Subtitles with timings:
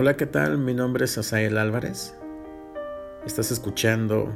[0.00, 0.58] Hola, ¿qué tal?
[0.58, 2.14] Mi nombre es Asael Álvarez.
[3.26, 4.32] Estás escuchando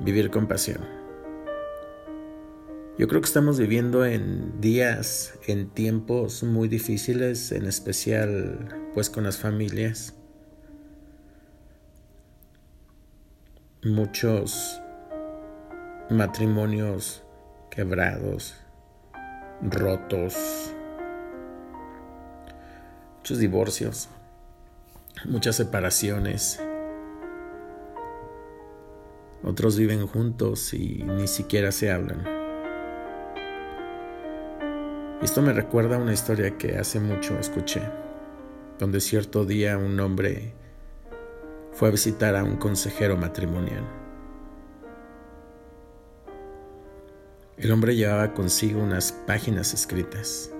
[0.00, 0.80] Vivir con Pasión.
[2.96, 9.24] Yo creo que estamos viviendo en días, en tiempos muy difíciles, en especial pues con
[9.24, 10.14] las familias.
[13.82, 14.80] Muchos
[16.08, 17.22] matrimonios
[17.70, 18.54] quebrados,
[19.60, 20.72] rotos,
[23.18, 24.08] muchos divorcios
[25.26, 26.60] muchas separaciones.
[29.42, 32.24] Otros viven juntos y ni siquiera se hablan.
[35.22, 37.82] Esto me recuerda a una historia que hace mucho escuché,
[38.78, 40.54] donde cierto día un hombre
[41.72, 43.84] fue a visitar a un consejero matrimonial.
[47.56, 50.50] El hombre llevaba consigo unas páginas escritas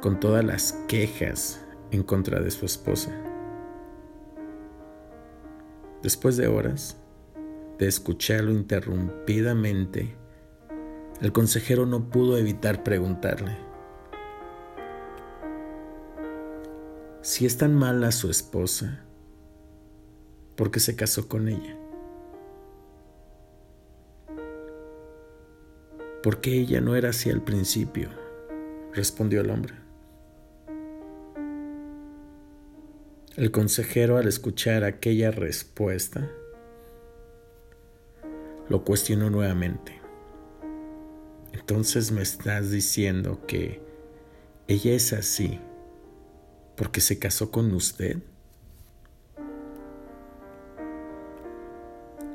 [0.00, 3.12] con todas las quejas en contra de su esposa.
[6.02, 6.96] Después de horas
[7.78, 10.16] de escucharlo interrumpidamente,
[11.20, 13.56] el consejero no pudo evitar preguntarle,
[17.20, 19.04] si es tan mala su esposa,
[20.56, 21.76] ¿por qué se casó con ella?
[26.22, 28.10] Porque ella no era así al principio,
[28.92, 29.87] respondió el hombre.
[33.36, 36.28] El consejero al escuchar aquella respuesta
[38.68, 40.00] lo cuestionó nuevamente.
[41.52, 43.80] Entonces me estás diciendo que
[44.66, 45.60] ella es así
[46.76, 48.18] porque se casó con usted.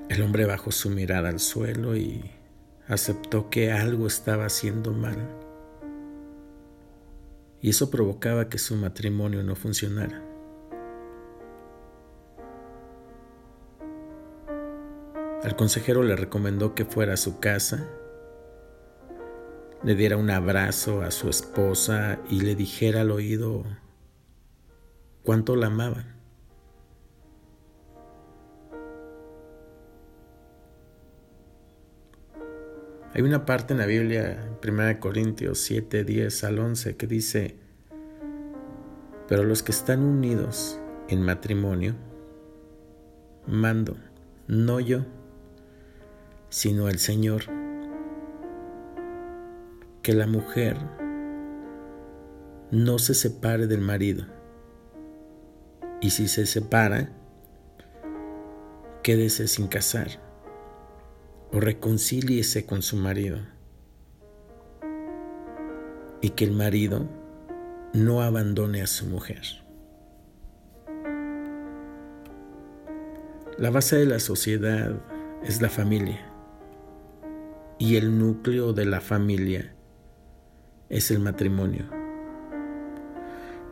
[0.10, 2.32] El hombre bajó su mirada al suelo y
[2.88, 5.18] aceptó que algo estaba haciendo mal.
[7.62, 10.33] Y eso provocaba que su matrimonio no funcionara.
[15.44, 17.86] Al consejero le recomendó que fuera a su casa,
[19.84, 23.66] le diera un abrazo a su esposa y le dijera al oído
[25.24, 26.06] cuánto la amaba.
[33.14, 37.58] Hay una parte en la Biblia, 1 Corintios 7, 10 al 11, que dice,
[39.28, 40.80] pero los que están unidos
[41.10, 41.96] en matrimonio,
[43.46, 43.98] mando,
[44.48, 45.06] no yo,
[46.54, 47.46] sino el Señor.
[50.04, 50.78] Que la mujer
[52.70, 54.28] no se separe del marido.
[56.00, 57.10] Y si se separa,
[59.02, 60.22] quédese sin casar
[61.52, 63.40] o reconcíliese con su marido.
[66.22, 67.10] Y que el marido
[67.94, 69.42] no abandone a su mujer.
[73.58, 75.02] La base de la sociedad
[75.44, 76.33] es la familia
[77.84, 79.76] y el núcleo de la familia
[80.88, 81.84] es el matrimonio.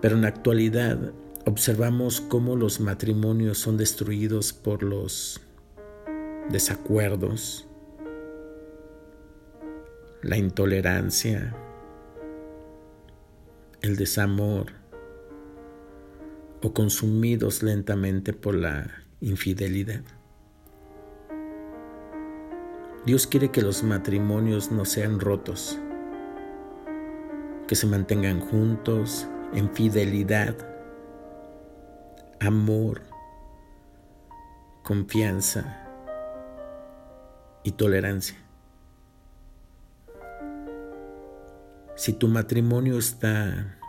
[0.01, 1.13] Pero en la actualidad
[1.45, 5.39] observamos cómo los matrimonios son destruidos por los
[6.49, 7.69] desacuerdos,
[10.23, 11.55] la intolerancia,
[13.79, 14.73] el desamor
[16.61, 20.03] o consumidos lentamente por la infidelidad.
[23.03, 25.79] Dios quiere que los matrimonios no sean rotos,
[27.67, 30.55] que se mantengan juntos en fidelidad,
[32.39, 33.01] amor,
[34.83, 35.87] confianza
[37.63, 38.37] y tolerancia.
[41.95, 43.79] Si tu matrimonio está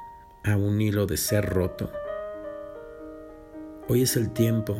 [0.43, 1.93] a un hilo de ser roto,
[3.91, 4.75] hoy es el tiempo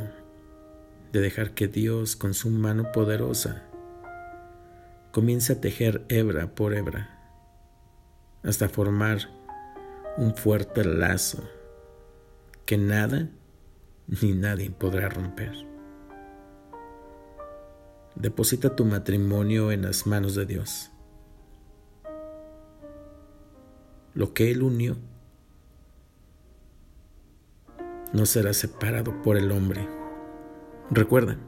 [1.13, 3.69] de dejar que Dios con su mano poderosa
[5.13, 7.19] comienza a tejer hebra por hebra
[8.43, 9.19] hasta formar
[10.17, 11.49] un fuerte lazo
[12.67, 13.29] que nada
[14.07, 15.53] ni nadie podrá romper.
[18.15, 20.91] Deposita tu matrimonio en las manos de Dios.
[24.15, 24.97] Lo que Él unió
[28.13, 29.89] no será separado por el hombre.
[30.91, 31.39] Recuerda,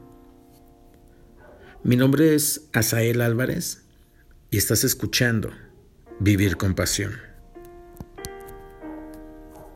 [1.85, 3.83] mi nombre es Asael Álvarez
[4.49, 5.51] y estás escuchando
[6.19, 7.34] Vivir con Pasión.